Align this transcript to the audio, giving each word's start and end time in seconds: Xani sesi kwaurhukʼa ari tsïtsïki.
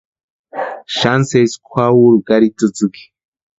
Xani 0.97 1.25
sesi 1.29 1.57
kwaurhukʼa 1.67 2.33
ari 2.35 2.47
tsïtsïki. 2.57 3.03